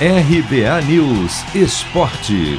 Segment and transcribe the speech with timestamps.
[0.00, 2.58] RBA News Esporte.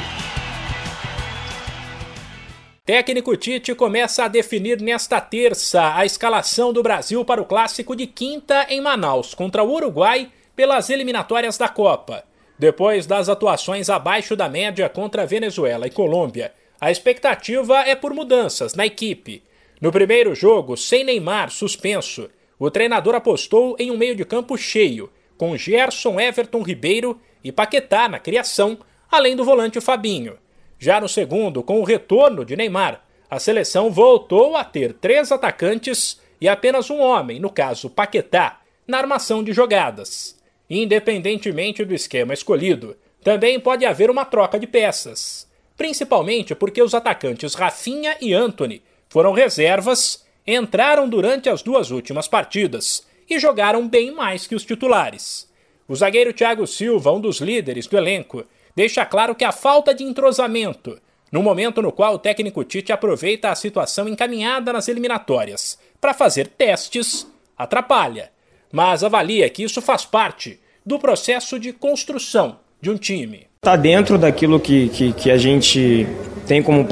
[2.85, 8.07] Técnico Tite começa a definir nesta terça a escalação do Brasil para o clássico de
[8.07, 12.23] quinta em Manaus contra o Uruguai pelas eliminatórias da Copa.
[12.57, 18.75] Depois das atuações abaixo da média contra Venezuela e Colômbia, a expectativa é por mudanças
[18.75, 19.43] na equipe.
[19.81, 25.09] No primeiro jogo, sem Neymar suspenso, o treinador apostou em um meio de campo cheio,
[25.37, 28.77] com Gerson Everton Ribeiro e Paquetá na criação,
[29.11, 30.37] além do volante Fabinho.
[30.79, 36.19] Já no segundo, com o retorno de Neymar, a seleção voltou a ter três atacantes
[36.39, 40.39] e apenas um homem, no caso Paquetá, na armação de jogadas.
[40.69, 47.55] Independentemente do esquema escolhido, também pode haver uma troca de peças, principalmente porque os atacantes
[47.55, 54.47] Rafinha e Anthony foram reservas, entraram durante as duas últimas partidas e jogaram bem mais
[54.47, 55.49] que os titulares.
[55.87, 58.43] O zagueiro Thiago Silva, um dos líderes do elenco,
[58.75, 60.99] deixa claro que a falta de entrosamento,
[61.31, 66.47] no momento no qual o técnico Tite aproveita a situação encaminhada nas eliminatórias para fazer
[66.47, 68.31] testes, atrapalha,
[68.71, 73.47] mas avalia que isso faz parte do processo de construção de um time.
[73.57, 76.05] Está dentro daquilo que, que, que, a gente
[76.45, 76.85] tem como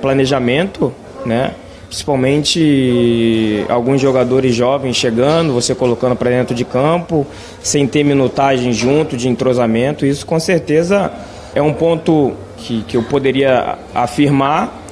[0.00, 0.92] planejamento,
[1.24, 1.54] né?
[1.88, 7.26] Principalmente alguns jogadores jovens chegando, você colocando para dentro de campo,
[7.62, 10.04] sem ter minutagem junto, de entrosamento.
[10.04, 11.10] Isso com certeza
[11.54, 14.82] é um ponto que, que eu poderia afirmar,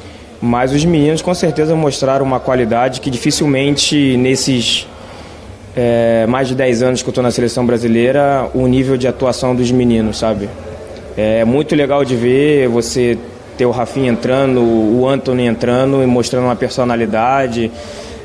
[0.41, 4.87] mas os meninos com certeza mostraram uma qualidade que dificilmente nesses
[5.77, 9.55] é, mais de 10 anos que eu estou na seleção brasileira, o nível de atuação
[9.55, 10.49] dos meninos, sabe?
[11.15, 13.19] É muito legal de ver você
[13.57, 17.71] ter o Rafinha entrando, o Anthony entrando e mostrando uma personalidade.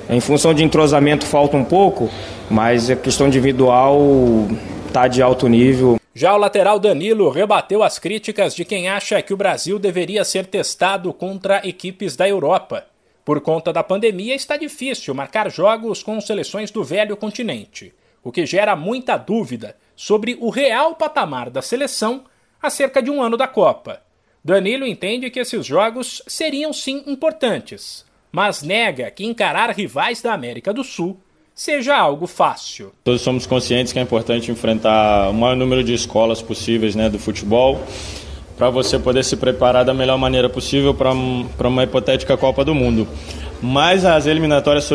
[0.09, 2.09] Em função de entrosamento falta um pouco,
[2.49, 3.99] mas a questão individual
[4.87, 5.97] está de alto nível.
[6.13, 10.45] Já o lateral Danilo rebateu as críticas de quem acha que o Brasil deveria ser
[10.45, 12.85] testado contra equipes da Europa.
[13.23, 18.45] Por conta da pandemia, está difícil marcar jogos com seleções do velho continente, o que
[18.45, 22.25] gera muita dúvida sobre o real patamar da seleção
[22.61, 24.01] há cerca de um ano da Copa.
[24.43, 30.73] Danilo entende que esses jogos seriam sim importantes, mas nega que encarar rivais da América
[30.73, 31.19] do Sul
[31.53, 32.91] seja algo fácil.
[33.03, 37.19] Todos somos conscientes que é importante enfrentar o maior número de escolas possíveis né, do
[37.19, 37.79] futebol
[38.57, 41.11] para você poder se preparar da melhor maneira possível para
[41.67, 43.07] uma hipotética Copa do Mundo.
[43.61, 44.89] Mas as eliminatórias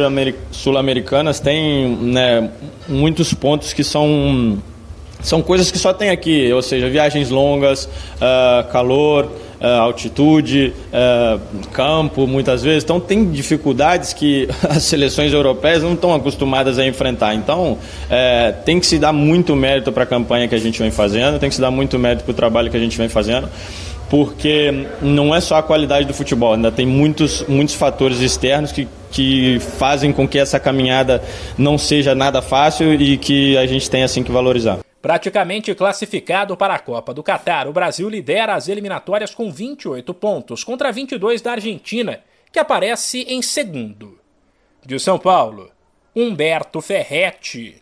[0.50, 2.50] sul-americanas têm né,
[2.88, 4.60] muitos pontos que são
[5.21, 9.25] são coisas que só tem aqui, ou seja, viagens longas, uh, calor,
[9.60, 11.41] uh, altitude, uh,
[11.72, 12.84] campo, muitas vezes.
[12.84, 17.34] Então, tem dificuldades que as seleções europeias não estão acostumadas a enfrentar.
[17.34, 17.78] Então,
[18.65, 21.48] tem que se dar muito mérito para a campanha que a gente vem fazendo, tem
[21.48, 23.48] que se dar muito mérito para o trabalho que a gente vem fazendo
[24.09, 28.87] porque não é só a qualidade do futebol, ainda tem muitos, muitos fatores externos que,
[29.10, 31.21] que fazem com que essa caminhada
[31.59, 34.78] não seja nada fácil e que a gente tem assim que valorizar.
[35.06, 40.64] Praticamente classificado para a Copa do Catar, o Brasil lidera as eliminatórias com 28 pontos
[40.64, 44.18] contra 22 da Argentina, que aparece em segundo.
[44.84, 45.70] De São Paulo,
[46.12, 47.80] Humberto Ferretti.